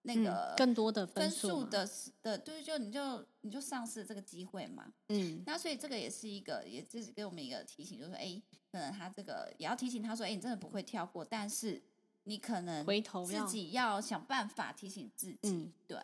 [0.07, 1.89] 那个、嗯、更多的分数的
[2.21, 4.93] 的，对，就你就你就丧失这个机会嘛。
[5.09, 8.43] 嗯，那所以这个也是一个，也就是给我们一个提醒，就是说，哎，
[8.75, 11.81] 可能他这个也要提醒他说，哎，你真的不会跳过，但是
[12.25, 15.39] 你可能回头自己要想办法提醒自己。
[15.45, 15.97] 嗯，对。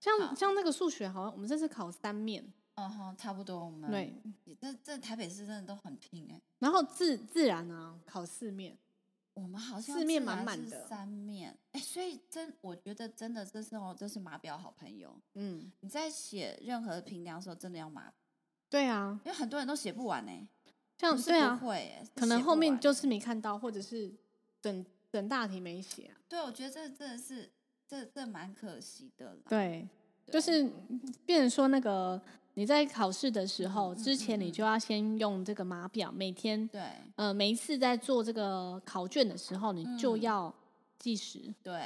[0.00, 2.44] 像像那个数学，好像我们这次考三面。
[2.74, 3.64] 哦吼，差不多。
[3.64, 4.20] 我们对，
[4.60, 6.40] 这这台北市真的都很拼哎。
[6.58, 8.76] 然后自自然呢，考四面。
[9.34, 15.16] 我们好像四面满满的三面，哎，所以真我觉得真的这时候这是马表好朋友。
[15.34, 18.12] 嗯，你在写任何评量的时候，真的要马。
[18.68, 20.26] 对啊，因为很多人都写不完
[21.00, 21.16] 呢。
[21.16, 24.10] 像对啊，会可能后面就是没看到，或者是
[24.60, 26.16] 等等大题没写啊。
[26.28, 27.50] 对，我觉得这真的是
[27.86, 29.36] 这这蛮可惜的。
[29.48, 29.88] 对，
[30.30, 30.70] 就是
[31.24, 32.20] 变成说那个
[32.54, 36.82] 你在考试的时候之前，你就要先用这个码表，每天对，
[37.16, 40.52] 呃，每一次在做这个考卷的时候，你就要
[40.98, 41.54] 计时。
[41.62, 41.80] 对，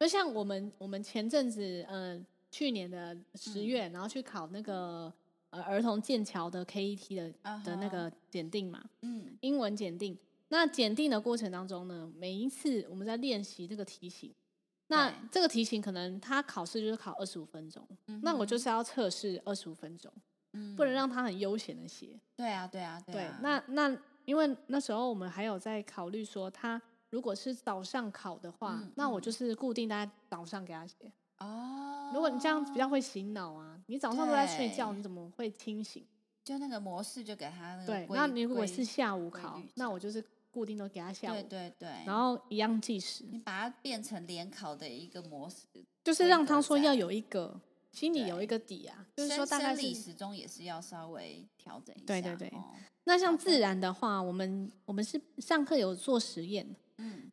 [0.00, 2.18] 就像我们我们前阵子，呃，
[2.50, 5.12] 去年的十月，然后去考那个
[5.54, 7.32] 呃儿童剑桥的 KET 的
[7.64, 10.18] 的那个检定嘛，嗯，英文检定。
[10.48, 14.34] 那检定的过程当中呢，每一次我们在练习这个题型。
[14.88, 20.12] 那这个题型可能他考试就是考二十五分钟，嗯、那我就是要测试二十五分钟，
[20.52, 22.20] 嗯、不能让他很悠闲的写。
[22.36, 23.38] 对啊，对啊，对啊。
[23.40, 31.10] 对，那那因为那时候我们还有在考虑说，他如果是早上考的话，嗯、那我就是固定在早上给他写。
[31.38, 32.10] 哦。
[32.12, 36.04] 如果你这样比较会醒脑啊，你早上都在睡觉，你怎么会清醒？
[36.44, 37.86] 就那个模式就给他那个。
[37.86, 40.24] 对，那你如果是下午考，那我就是。
[40.54, 43.24] 固定都给他下午，对对对，然后一样计时。
[43.28, 45.66] 你把它变成联考的一个模式，
[46.04, 52.04] 就是让他说要有一个心里有一个底啊，就是说大概是时钟也是要稍微调整一下。
[52.06, 52.52] 对对对。
[53.02, 56.76] 那像自然的话，我们我们是上课有做实验，嗯，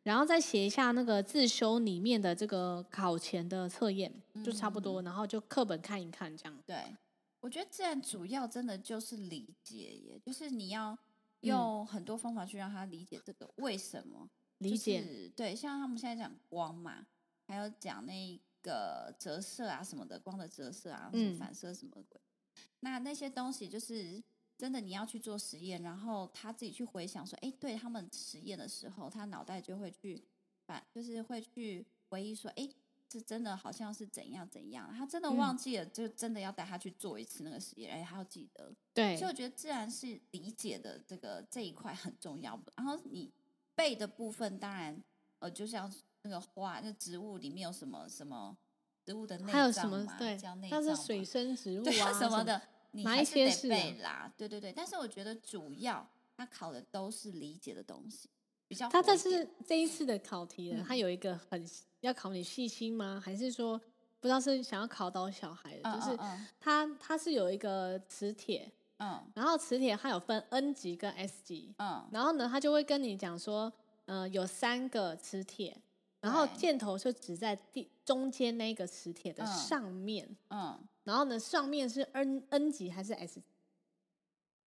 [0.02, 4.12] 然后再写一下那个自修里面的这个考前的测验，
[4.44, 6.58] 就差不多，然后就课本看一看这样。
[6.66, 6.96] 对，
[7.40, 10.98] 我觉得自然主要真的就是理解耶，就是你要。
[11.42, 17.04] 用很多方法去让他理解这个为什么理解、就是、对，像他们现在讲光嘛，
[17.48, 22.20] 还有讲那个折射啊什么的，光的折射啊，什么反射什么鬼，
[22.54, 24.22] 嗯、那那些东西就是
[24.62, 30.22] 真的，你要去做实验，然后他自己去回想说，哎，对他们实验的时候，他脑袋就会去
[30.64, 32.68] 反，就是会去回忆说，哎。
[33.08, 38.72] 这真的，好像是怎样怎样，他真的忘记了，就真的要带他去做一次那个实验，哎，他要记得。
[38.94, 42.58] 对，所以我觉得自然是理解的这个这一块很重要。
[42.74, 43.30] 然后你
[43.74, 44.98] 背的部分，当然
[45.40, 48.56] 呃，就像那个花，那植物里面有什么什么
[49.04, 50.38] 植物的内脏嘛，还有什么对，
[50.70, 54.32] 它是水生植物啊什么的，你还是得背啦。
[54.36, 58.30] 对对对，但是我觉得主要他考的都是理解的东西。
[58.68, 61.68] 比较他这是这一次的考题呢，他有一个很
[62.00, 63.20] 要考你细心吗？
[63.22, 63.78] 还是说
[64.18, 65.94] 不知道是想要考倒小孩的？
[65.94, 66.18] 就是
[66.58, 73.70] 他他是有一个磁铁，嗯，然后磁铁它有分 N 级跟 S 级，嗯，然后呢，他就会跟你讲说，
[74.06, 75.76] 嗯，有三个磁铁，
[76.20, 83.42] 然后箭头就指在第中间那个磁铁的上面，嗯，然后呢，上面是 N N 级还是 S？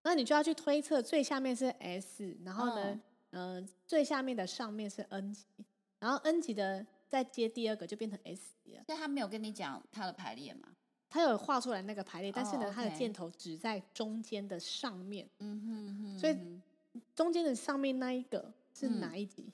[0.03, 2.99] 那你就要去推测最下面是 S，然后呢？
[3.31, 5.45] 嗯、呃，最下面的上面是 N 级，
[5.99, 8.83] 然后 N 级的再接第二个就变成 S 级了。
[8.85, 10.69] 所以他没有跟你讲它的排列吗？
[11.09, 12.93] 他有画出来那个排列，但是呢，它、oh, okay.
[12.93, 15.29] 的箭头只在中间的上面。
[15.39, 16.19] 嗯哼哼。
[16.19, 16.37] 所以
[17.13, 19.51] 中间的上面那一个是哪一级？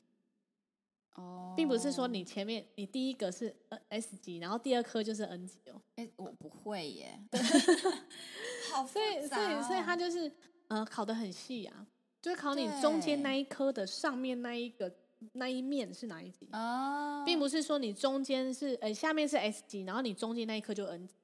[1.15, 3.55] 哦、嗯，并不是说你前面你第一个是
[3.89, 5.81] S 级，然后第二颗就是 N 级哦。
[5.95, 7.19] 哎，我不会耶。
[8.73, 8.85] 好。
[8.87, 10.31] 所以所以所以他就是
[10.67, 11.85] 呃考的很细啊。
[12.21, 14.93] 就是考你中间那一颗的上面那一个
[15.33, 21.15] 那一面是哪一级哦，并不是说你中间是呃下面是 S 级，然后你中间那一颗就 N 级。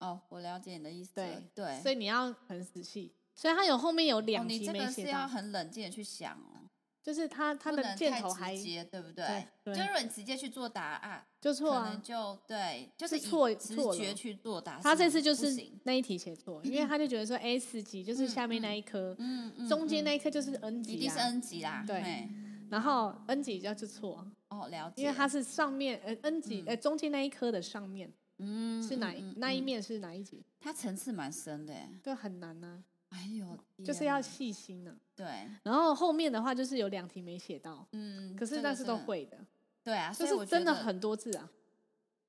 [0.00, 1.14] 哦，我了解你的意思。
[1.14, 3.14] 对对，所以你要很仔细。
[3.36, 4.72] 所以他有后面有两题没写到。
[4.72, 6.63] 你这个是要很冷静的去想哦。
[7.04, 9.46] 就是他他的箭头还直接，对不对？
[9.62, 14.82] 对，就如果你直接去做答案，就错啊，可能就对，就是错直觉去做答案。
[14.82, 21.84] 他这次就是那一题写错，因为他就觉得说 S 级就是下面那一颗，嗯嗯，中间那一颗就是 N 级，一定是 N 级啦。
[21.86, 22.26] 对，
[22.70, 24.26] 然后 N 级就就错。
[24.48, 25.02] 哦，了解。
[25.02, 30.42] 因为它是上面呃 N 级呃中间那一颗的上面，嗯，是哪那一面是哪一级？
[30.58, 32.82] 它层次蛮深的，对，很难呐。
[33.14, 34.96] 哎呦，就是要细心呢。
[35.14, 35.26] 对，
[35.62, 39.38] 然后后面的话就是有两题没写到，嗯，可是但是都会的。
[39.84, 41.48] 对啊，就是真的很多字啊。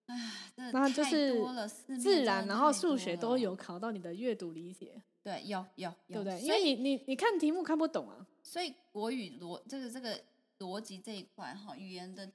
[0.05, 1.67] 哎，真的太多了。
[1.67, 5.01] 自然，然后数学都有考到你的阅读理解。
[5.23, 6.39] 对，有有有，对不对？
[6.41, 10.21] 因为你你你看题目看不懂啊，所以国语逻这个这个
[10.59, 12.29] 逻辑这一块哈，语言的。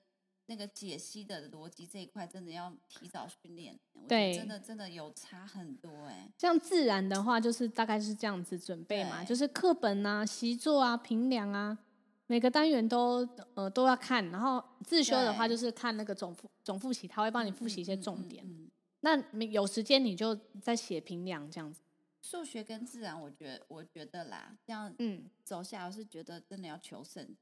[0.50, 6.28] 那个解析的逻辑这一块真的要提早训练，对，真的真的有差很多哎。
[6.36, 11.78] 像自然的话，就是大概是这样子准备嘛，就是课本啊、习作啊、评量啊，
[12.26, 14.28] 每个单元都呃都要看。
[14.32, 18.44] 然后自修的话，就是看那个总复总复习，他会帮你复习一些重点。
[18.44, 21.80] 嗯嗯嗯嗯、那有时间你就再写评量这样子。
[22.22, 27.36] 数学跟自然，我觉得我觉得啦，这样嗯走下来，我是觉得真的要求胜，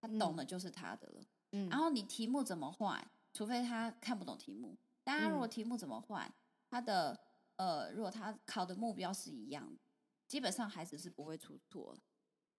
[0.00, 1.20] 他懂的就是他的了。
[1.50, 3.04] 然后你题目怎么换？
[3.32, 6.28] 除非他看不懂题目，大家如果题目怎么换，
[6.68, 7.18] 他的
[7.56, 9.72] 呃，如果他考的目标是一样，
[10.26, 11.96] 基本上孩子是不会出错，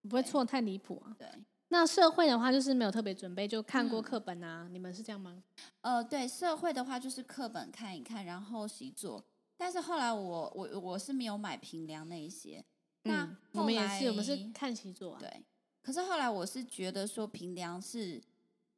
[0.03, 1.13] 不会错太离谱啊。
[1.19, 1.27] 对，
[1.67, 4.65] 那社会的话就是没有特别准备，就看过课本啊。
[4.65, 5.43] 嗯，你们是这样吗？
[5.81, 9.23] 呃，对，社会的话就是课本看一看，然后习作。
[9.57, 12.63] 但是后来我我我是没有买平梁那一些。
[13.03, 15.19] 那、嗯、我们也是，我们是看习作啊。
[15.19, 15.45] 对。
[15.81, 18.21] 可是后来我是觉得说平梁是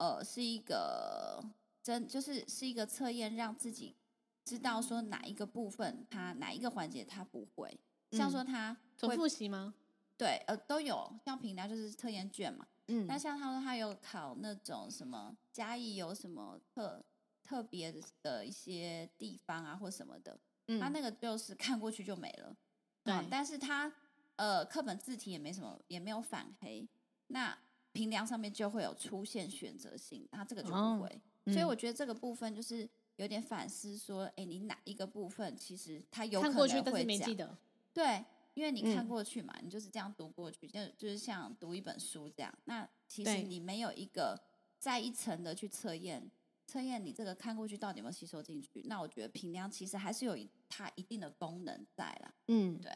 [0.04, 1.42] 呃是一个
[1.82, 3.96] 真就是是一个测验，让自己
[4.44, 7.80] 知道说哪一个部分他哪一个环节他不会，
[8.12, 9.74] 嗯、像说他总复习吗？
[10.18, 11.18] 对，呃，都有。
[11.24, 12.68] 像平台就是测验卷嘛。
[12.88, 13.08] 嗯。
[13.08, 17.02] 那像他说他有考那种什么嘉义有什么特
[17.46, 20.38] 特别的一些地方啊，或什么的，
[20.68, 22.56] 嗯、他那个就是看过去就没了。
[23.04, 23.28] 对。
[23.32, 23.92] 但是他
[24.36, 26.86] 呃课本字体也没什么，也没有反黑。
[27.28, 27.58] 那
[27.94, 31.08] 平梁上面就会有出现选择性，那这个就不会。
[31.08, 36.76] 哦嗯、所以我觉得这个部分就是有点反思，说，哎，你哪一个部分其实它有可能会讲。
[36.76, 37.58] 看过去但是没记得。
[37.94, 38.26] 对。
[38.56, 42.54] 因为你看过去嘛，嗯、你就是这样读过去，就就是像读一本书这样。
[42.66, 44.40] 那其实你没有一个
[44.78, 46.30] 再一层的去测验，
[46.68, 48.84] 测验你这个看过去到底有没有吸收进去。
[48.84, 50.38] 那我觉得平梁其实还是有
[50.70, 52.32] 它一定的功能在啦。
[52.48, 52.92] 嗯，对。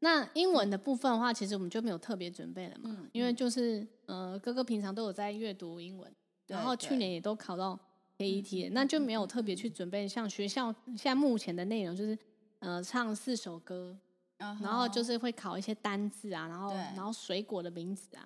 [0.00, 6.12] 那英文的部分的话，其实我们就没有特别准备了嘛，嗯、因为就是呃，哥哥平常都有在阅读英文，
[6.46, 7.78] 然后去年也都考到
[8.18, 10.08] KET，嗯、那就没有特别去准备。
[10.08, 12.18] 像学校现在目前的内容就是
[12.58, 13.96] 呃，唱四首歌。
[14.62, 18.24] 然后就是会考一些单字啊，然后然后水果的名字啊，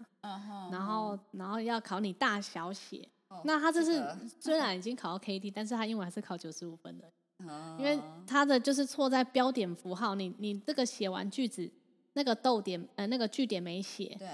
[0.71, 3.09] 然后然后要考你大小写。
[3.43, 4.01] 那他这是
[4.39, 7.13] 虽然已经考到 KT，但是他英文还是考九十五分的，
[7.79, 11.71] 因为他的就是错在标点符号，你你这个写完句子
[12.15, 14.29] 那个逗点呃那个句点没写，对，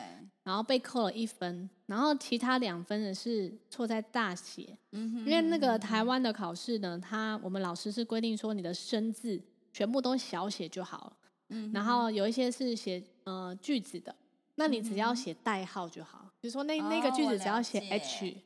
[0.45, 9.41] 然后被扣了一分，然后其他两分的是错在大写，嗯因为那个台湾的考试呢，他我们老师是规定说你的生字
[9.73, 11.13] 全部都小写就好了。
[11.49, 14.15] 嗯，然后有一些是写呃句子的，
[14.55, 16.31] 那你只要写代号就好。
[16.41, 18.37] 比如说那那个句子只要写 H，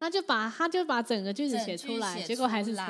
[0.00, 2.84] 那就把他就把整个句子写出来，结果还是错。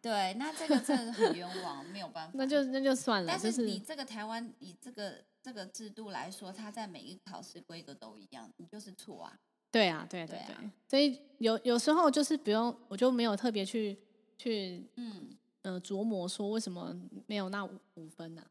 [0.00, 2.32] 对，那这个真的很冤枉，没有办法。
[2.34, 3.26] 那就那就算了。
[3.28, 9.38] 但是你这个台湾以这个这个制度来说，它在每一个考试规格都一样，你就是错啊。
[9.70, 10.56] 对啊，对对对。
[10.88, 13.98] 所以有有时候就是不用，我就没有特别去
[14.36, 16.94] 去嗯呃琢磨说为什么
[17.26, 18.42] 没有那五五分呢？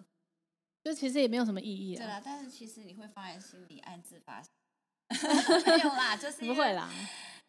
[0.83, 2.05] 就其实也没有什么意义啊。
[2.05, 4.43] 对啊，但是其实你会放在心里暗自发
[5.65, 6.89] 没有啦，就是不会啦。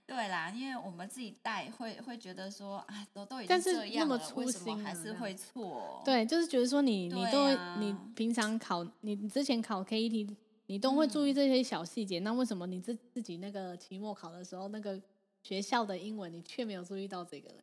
[0.08, 6.00] 对啦，因为我们自己带会会觉得说，哎，都都已经这样了，但是那么粗心还是会错。
[6.02, 10.34] 对，就是觉得说你你都会你平常考你之前考 KET，
[10.66, 14.98] 你都会注意这些小细节，嗯、那为什么你自自己那个期末考的时候，那个
[15.42, 17.62] 学校的英文你却没有注意到这个嘞？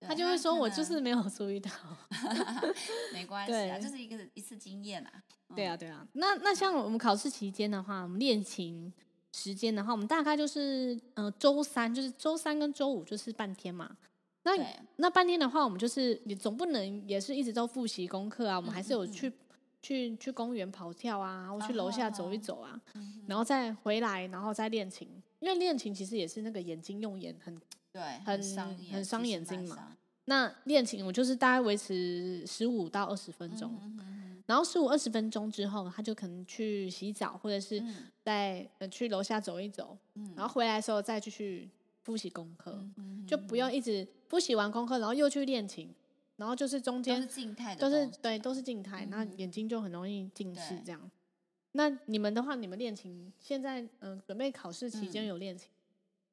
[0.00, 1.70] 他就会说：“我就是没有注意到，
[3.12, 5.22] 没关系啊，就是一个一次经验啊。”
[5.54, 6.06] 对啊，对啊。
[6.12, 8.90] 那那像我们考试期间的话，我们练琴
[9.32, 13.96] 时间的话，我们大概就是呃周三，就是周三跟周五就是半天嘛。
[14.44, 14.52] 那
[14.96, 19.32] 那半天的话，我们就是你总不能也是一直都复习功课啊，我们还是有去
[19.82, 22.80] 去去公园跑跳啊，或去楼下走一走啊，
[23.26, 25.08] 然后再回来，然后再练琴。
[25.40, 27.60] 因为练琴其实也是那个眼睛用眼很。
[27.90, 28.40] 对，很
[28.92, 29.96] 很伤眼睛嘛。
[30.26, 33.72] 那练琴我就是大概维持十五到二十分钟，
[34.48, 37.84] 然后十五二十分钟之后，他就可能去洗澡，或者是
[38.22, 41.68] 在、嗯、去楼下走一走，嗯、然后回来的时候再继续
[42.02, 42.82] 复习功课，
[43.26, 45.94] 就不用一直复习完功课，然后又去练琴，
[46.36, 51.10] 然后就是中间都是静态的，都是对，都是静态，那、嗯、眼睛就很容易近视这样。
[51.72, 55.68] 那你们的话，你们练琴现在嗯、呃，准备考试期间有练琴？
[55.68, 55.76] 嗯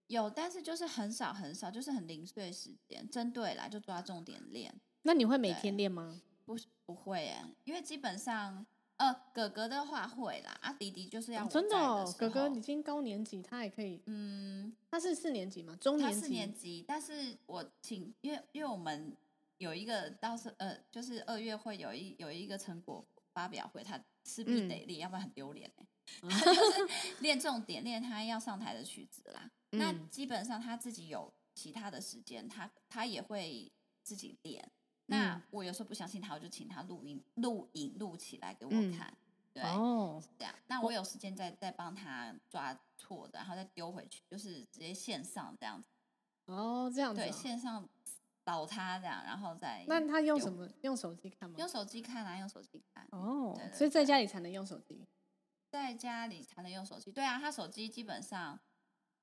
[0.08, 4.72] 有，但是就是很少很少，就是很零碎时间，针对啦就抓重点练。
[5.02, 6.22] 那你会每天练吗？
[6.46, 6.56] 不
[6.86, 8.66] 不会哎，因为基本上
[8.98, 19.16] 呃，哥哥的话会啦，啊弟弟就是要、哦、真的哦，哥哥已经高年级，他也可以，嗯，他是四年级嘛，中年级，四年级，但是我请，因为因为我们
[19.58, 25.86] 有一个到时呃，就是二月会有一有一个成果发表会，他势必得练，嗯、要不然很丢脸哎，
[26.30, 26.88] 他就是
[27.20, 29.52] 练重点，练他要上台的曲子啦。
[29.78, 33.70] 那基本上他自己有其他的时间，他他也会
[34.04, 34.72] 自己练。
[35.08, 39.08] 那我有时候不相信他，我就请他录音、录影、录起来给我看。
[39.10, 40.54] 嗯、对，哦，这样。
[40.68, 45.90] 那我有时间再再帮他抓错的，然后再丢回去，就是直接线上这样子。
[46.46, 47.22] 哦，这样子。
[47.22, 47.88] 对，线上
[48.44, 49.86] 导他这样，然后再。
[49.88, 50.68] 那他用什么？
[50.82, 51.56] 用手机看吗？
[51.60, 53.08] 用手机看啊，用手机看。
[53.12, 55.06] 哦，所以在家里才能用手机。
[55.70, 57.12] 在家里才能用手机。
[57.12, 58.60] 对啊，他手机基本上。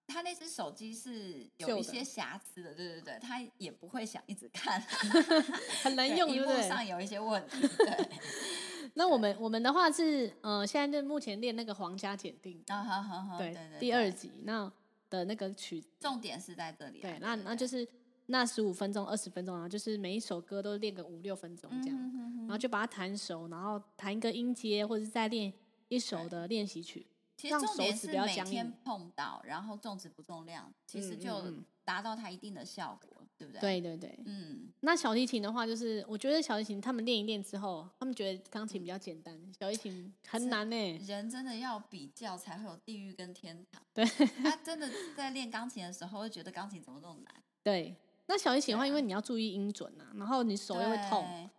[0.07, 4.81] 他那只手机是有一些瑕疵的，对对对，他也不会想一直看
[5.83, 6.69] 很难用，对不对？
[6.69, 7.67] 上有一些问题。
[7.79, 8.09] 对，
[8.95, 14.71] 那我们我们的话是，呃，现在就目前练那个皇家检定啊，好好好，对对对，第二集那
[15.09, 17.01] 的那个曲，重点是在这里。
[17.01, 17.87] 对，那那就是
[18.27, 21.99] 那十五分钟、二十分钟啊，就是每一首歌都练个五六分钟这样，
[22.41, 25.53] 然后就把它弹熟，然后弹一个音阶，或者是再练
[25.89, 27.07] 一首的练习曲。
[27.37, 31.43] 其实重点是每天碰到，然后重质不重量，其实就
[31.85, 33.61] 达到它一定的效果，对不对？
[33.61, 34.69] 对对对，嗯。
[34.81, 40.99] 那小提琴的话，就是我觉得小提琴他们练一练之后，他们觉得钢琴比较简单，小提琴很难呢。
[40.99, 43.83] 人真的要比较才会有地狱跟天堂。
[43.93, 44.05] 对，
[44.43, 47.43] 他真的在练钢琴的时候，会觉得钢琴怎么那么难？
[47.65, 47.97] 对。
[48.27, 51.51] 那小提琴的话，因为你要注意音准啊，然后你手又会痛，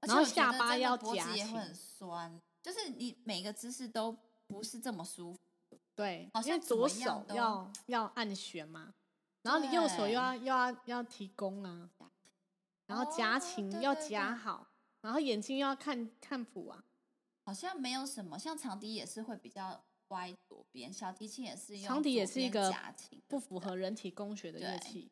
[0.00, 4.16] 然后下巴要夹紧，也会很酸，就是你每个姿势都。
[4.46, 5.40] 不是这么舒服，
[5.94, 8.94] 对，好像左手要要按弦嘛，
[9.42, 11.90] 然后你右手又要又要要提弓啊，
[12.86, 14.68] 然后夹琴要夹好，
[15.00, 16.84] 然后眼睛又要看看谱啊，
[17.44, 22.74] 好像没有什么，像长笛也是会比较歪左边，小提琴也是，长笛也是一个
[23.26, 25.10] 不符合人体工学的乐器，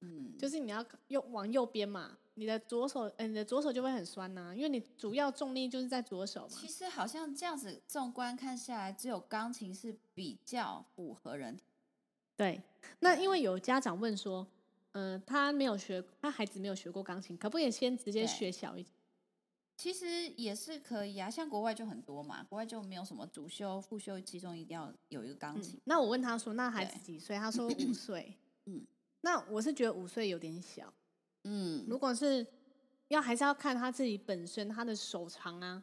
[0.00, 2.18] 嗯，就是你要右往右边嘛。
[2.34, 6.48] 你的左手，嗯、欸，你的左手就会很酸呐、啊，因为你主要重力就是在左手嘛。
[6.48, 11.64] 其实好像这样子纵观看下来，只有钢琴是比较符合人体。
[12.36, 12.62] 对，
[13.00, 14.46] 那因为有家长问说，
[14.92, 18.94] 嗯、呃，他没有学，他孩子没有学过钢琴，可不可以先直接学小一点？
[19.76, 25.74] 其实也是可以啊，像国外就很多嘛，国外就没有什么主修、副修，其中一定要有一个钢琴。
[25.76, 27.36] 嗯、那我问他说，那孩子几岁？
[27.36, 28.34] 他说五岁。
[28.66, 28.86] 嗯，
[29.22, 30.92] 那我是觉得五岁有点小。
[31.44, 32.46] 嗯，如果是
[33.08, 35.82] 要还是要看他自己本身他的手长啊，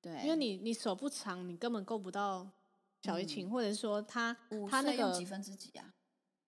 [0.00, 2.50] 对，因为你你手不长，你根本够不到
[3.02, 4.36] 小提琴，嗯、或者说他
[4.70, 5.94] 他那个几分之几啊？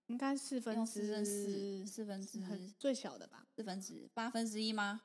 [0.09, 2.39] 应该四分之四，四分之
[2.79, 3.47] 最小的吧？
[3.57, 5.01] 四分之八分之一吗？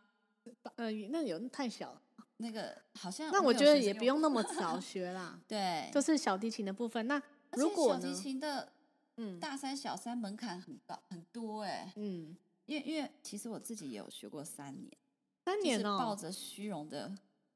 [0.76, 2.02] 呃，那有太小了。
[2.42, 5.40] 那个好像那我觉得也不用那么早学啦。
[5.48, 7.08] 对，就是小提琴的部分。
[7.08, 7.22] 那
[7.52, 8.72] 如果小提琴的
[9.18, 12.36] 嗯大三小三门槛很高很多哎、欸，嗯。
[12.70, 14.96] 因为因为其实我自己也有学过三年，
[15.44, 17.14] 三年哦，抱着虚荣的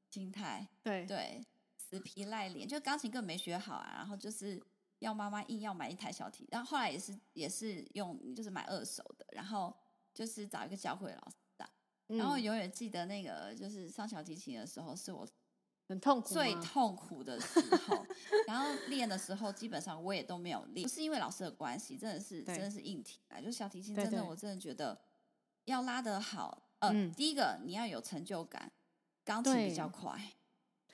[0.09, 1.45] 心态，对对，
[1.78, 4.59] 死皮赖脸，就钢琴根本没学好啊，然后就是
[4.99, 9.72] 要妈妈硬要买一台小提，然后后来也是也是用就是买二手的，然后
[10.14, 11.70] 就是找一个教会老师的，
[12.07, 15.28] 嗯、然后永远记得那个就是上小提琴的时候是我。
[15.93, 18.03] 很痛苦，最痛苦的时候，
[18.47, 23.39] 然后练的时候，基本上我也都没有练，不是因为老师的关系，真的是真的是硬体啊。
[23.39, 24.99] 就小提琴，真的我真的觉得
[25.65, 28.71] 要拉得好，呃，第一个你要有成就感，
[29.23, 30.19] 钢琴比较快，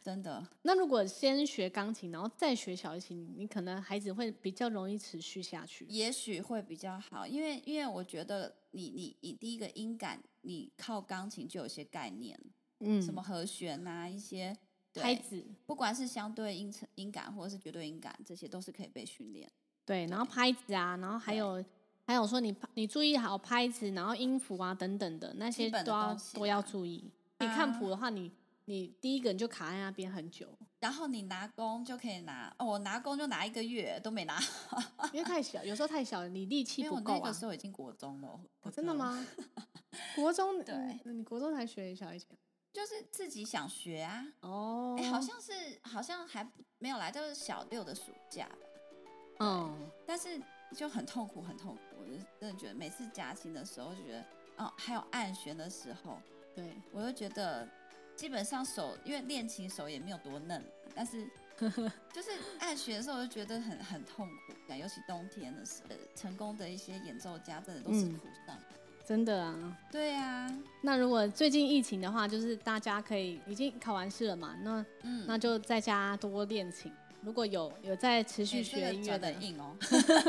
[0.04, 0.46] 真的。
[0.64, 12.38] 那如果先学钢琴，然后再学小提琴，你可能孩子会比较容易持续下去，也许会比较好，因为因为我觉得你你你第一个音感，你靠钢琴就有些概念，
[12.80, 14.58] 嗯，什么和弦啊，一些。
[14.96, 19.50] 拍子，不管是相对音程、音感，或者是绝对音感，这些都是可以被训练。
[19.86, 21.64] 对，然后拍子啊，然后还有
[22.06, 27.12] 还有说你你注意好拍子，然后音符啊等等的那些都要都要注意。
[27.40, 28.32] 你看谱的话，你
[28.66, 30.48] 你第一个你就卡在那边很久，
[30.80, 34.40] 然后你拿弓就可以拿哦，我拿弓就拿一个月都没拿，
[35.14, 37.20] 因为太小，有时候太小，你力气不够啊。
[37.24, 38.40] 那个时候已经国中了，
[38.72, 39.26] 真的吗？
[40.16, 42.28] 国中对，你国中才学小提琴。
[42.72, 45.52] 就是自己想学啊，哦，哎，好像是
[45.82, 46.48] 好像还
[46.78, 48.56] 没有来，就是小六的暑假吧，
[49.40, 50.40] 嗯，但是
[50.76, 54.26] 就很痛苦，很痛苦，我就真的觉得每次夹琴的时候就觉得，
[54.58, 56.20] 哦，还有按弦的时候，
[56.56, 57.68] 对，我就觉得
[58.16, 60.64] 基本上手因为练琴手也没有多嫩，
[60.94, 61.28] 但是
[62.14, 68.58] 就是按弦的时候我就觉得很很痛苦，尤其冬天的时候，成功的一些演奏家真的都是苦上。
[69.10, 70.48] 嗯真的啊，对啊。
[70.82, 76.92] 那如果最近疫情的话，就是大家可以已经考完试了嘛，那嗯，那就在家多练琴。
[77.22, 79.76] 如果有有在持续学音乐的，硬哦，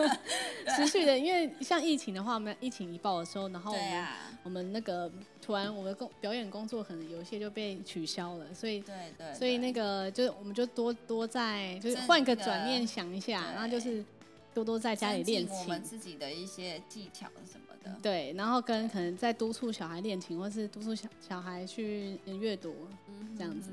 [0.75, 14.03] 持续的，因为像疫情的话，我们疫情一爆的时候，然后我们、啊、我们那个突然我们工表演工作可能有一些就被取消了，所以对对，对，所以那个就我们就多多在就是换个转念想一下，然后就是
[14.55, 17.60] 多多在家里练琴，我们自己的一些技巧什么。
[18.03, 22.75] 对，然后跟可能在督促小孩练琴，或是督促小小孩去阅读，
[23.37, 23.71] 这样子。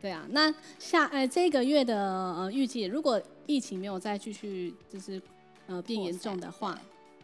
[0.00, 1.96] 对啊，那下呃这个月的
[2.34, 5.20] 呃预计，如果疫情没有再继续就是
[5.66, 6.78] 呃变严重的话，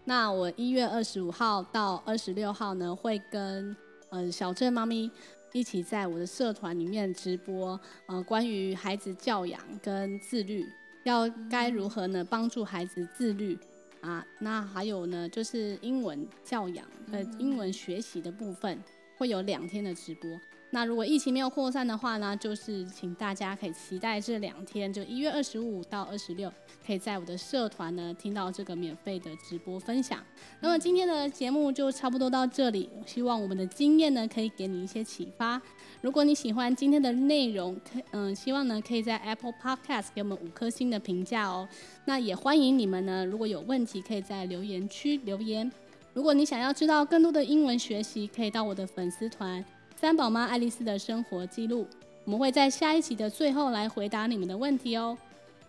[0.04, 3.76] 那我一月二十五号到二十六号呢，会跟
[4.08, 5.10] 呃小镇猫咪
[5.52, 10.66] 一起在我的社团里面直播，呃关于孩子教养跟自律，
[11.04, 13.58] 要该如何呢帮助孩子自律。
[14.00, 18.82] 啊，那还有呢，就是英文教养呃，英文学习的部分
[19.16, 20.40] 会有两天的直播。
[20.72, 26.52] 那如果疫情没有扩散的话呢，就是请大家可以期待这两天，就一月二十五到二十六，
[26.86, 30.24] 可以在我的社团呢听到这个免费的直播分享。
[30.60, 35.60] 那么今天的节目就差不多到这里，希望我们的经验呢可以给你一些启发。
[36.02, 41.68] 如果你喜欢今天的内容，可嗯，希望呢可以在 Apple Podcast 给我们五颗星的评价哦。
[42.04, 45.70] 那也欢迎你们呢，如果有问题可以在留言区留言。
[46.14, 49.64] 如果你想要知道更多的英文学习，可以到我的粉丝团。
[50.00, 51.86] 三宝妈爱丽丝的生活记录，
[52.24, 55.18] 我们会在下一集的最后来回答你们的问题哦。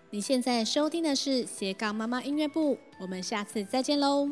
[0.10, 4.30] 你现在收听的是斜杠妈妈音乐部，我们下次再见喽。